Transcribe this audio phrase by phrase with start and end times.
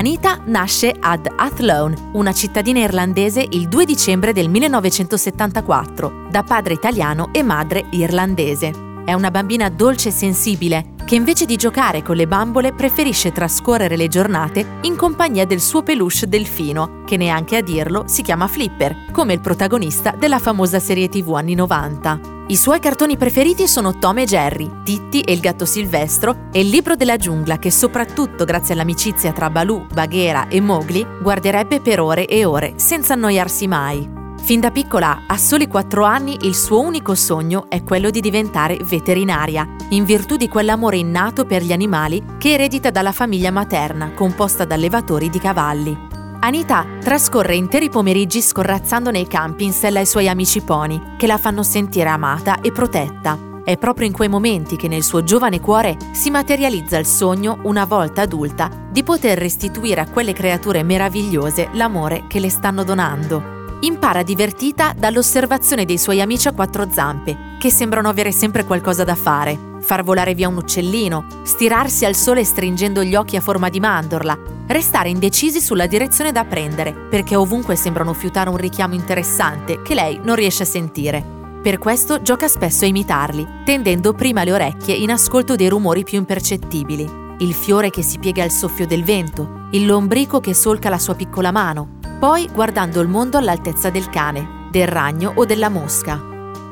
[0.00, 7.28] Anita nasce ad Athlone, una cittadina irlandese, il 2 dicembre del 1974, da padre italiano
[7.32, 8.72] e madre irlandese.
[9.04, 13.96] È una bambina dolce e sensibile, che invece di giocare con le bambole preferisce trascorrere
[13.96, 19.06] le giornate in compagnia del suo peluche delfino, che neanche a dirlo si chiama Flipper,
[19.10, 22.20] come il protagonista della famosa serie TV anni 90.
[22.46, 26.68] I suoi cartoni preferiti sono Tom e Jerry, Titti e il gatto Silvestro e il
[26.68, 32.26] libro della giungla che soprattutto grazie all'amicizia tra Baloo, Baghera e Mowgli guarderebbe per ore
[32.26, 34.19] e ore senza annoiarsi mai.
[34.50, 38.76] Fin da piccola, a soli 4 anni, il suo unico sogno è quello di diventare
[38.82, 44.64] veterinaria, in virtù di quell'amore innato per gli animali che eredita dalla famiglia materna, composta
[44.64, 45.96] da allevatori di cavalli.
[46.40, 51.38] Anita trascorre interi pomeriggi scorrazzando nei campi in sella ai suoi amici pony, che la
[51.38, 53.38] fanno sentire amata e protetta.
[53.62, 57.84] È proprio in quei momenti che nel suo giovane cuore si materializza il sogno, una
[57.84, 63.58] volta adulta, di poter restituire a quelle creature meravigliose l'amore che le stanno donando.
[63.82, 69.14] Impara divertita dall'osservazione dei suoi amici a quattro zampe, che sembrano avere sempre qualcosa da
[69.14, 69.58] fare.
[69.80, 74.38] Far volare via un uccellino, stirarsi al sole stringendo gli occhi a forma di mandorla,
[74.66, 80.20] restare indecisi sulla direzione da prendere, perché ovunque sembrano fiutare un richiamo interessante che lei
[80.22, 81.24] non riesce a sentire.
[81.62, 86.18] Per questo gioca spesso a imitarli, tendendo prima le orecchie in ascolto dei rumori più
[86.18, 87.08] impercettibili.
[87.38, 91.14] Il fiore che si piega al soffio del vento, il lombrico che solca la sua
[91.14, 96.22] piccola mano, poi guardando il mondo all'altezza del cane, del ragno o della mosca.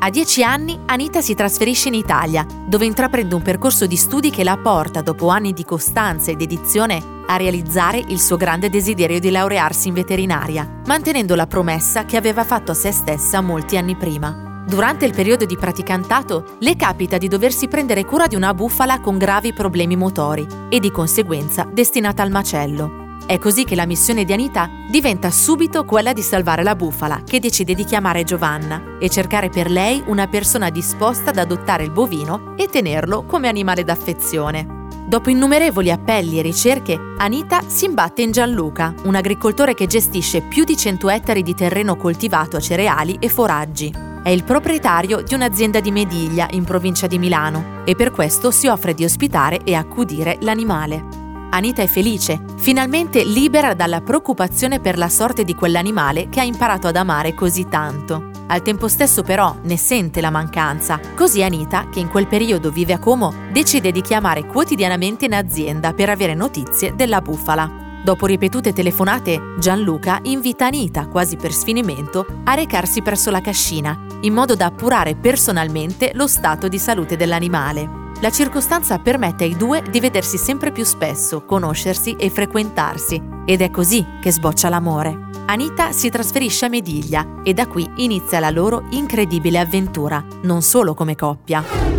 [0.00, 4.44] A dieci anni Anita si trasferisce in Italia, dove intraprende un percorso di studi che
[4.44, 9.30] la porta, dopo anni di costanza e dedizione, a realizzare il suo grande desiderio di
[9.30, 14.64] laurearsi in veterinaria, mantenendo la promessa che aveva fatto a se stessa molti anni prima.
[14.68, 19.16] Durante il periodo di praticantato le capita di doversi prendere cura di una bufala con
[19.16, 23.08] gravi problemi motori e di conseguenza destinata al macello.
[23.28, 27.40] È così che la missione di Anita diventa subito quella di salvare la bufala, che
[27.40, 32.55] decide di chiamare Giovanna e cercare per lei una persona disposta ad adottare il bovino
[32.56, 34.86] e tenerlo come animale d'affezione.
[35.06, 40.64] Dopo innumerevoli appelli e ricerche, Anita si imbatte in Gianluca, un agricoltore che gestisce più
[40.64, 43.92] di 100 ettari di terreno coltivato a cereali e foraggi.
[44.22, 48.68] È il proprietario di un'azienda di Mediglia, in provincia di Milano, e per questo si
[48.68, 51.27] offre di ospitare e accudire l'animale.
[51.51, 56.89] Anita è felice, finalmente libera dalla preoccupazione per la sorte di quell'animale che ha imparato
[56.89, 58.31] ad amare così tanto.
[58.48, 62.92] Al tempo stesso però ne sente la mancanza, così Anita, che in quel periodo vive
[62.92, 67.86] a Como, decide di chiamare quotidianamente in azienda per avere notizie della bufala.
[68.05, 74.35] Dopo ripetute telefonate, Gianluca invita Anita, quasi per sfinimento, a recarsi presso la cascina, in
[74.35, 78.07] modo da appurare personalmente lo stato di salute dell'animale.
[78.20, 83.70] La circostanza permette ai due di vedersi sempre più spesso, conoscersi e frequentarsi, ed è
[83.70, 85.27] così che sboccia l'amore.
[85.46, 90.95] Anita si trasferisce a Mediglia e da qui inizia la loro incredibile avventura, non solo
[90.95, 91.98] come coppia.